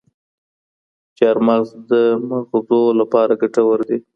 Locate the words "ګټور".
3.41-3.79